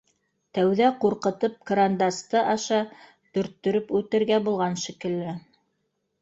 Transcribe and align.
Тәүҙә 0.57 0.85
ҡурҡытып 1.03 1.59
кырандасты 1.71 2.41
и,ша 2.53 2.79
төрттөрөп 3.37 3.93
үтергә 4.01 4.41
булған 4.49 4.81
шикелле 4.87 5.37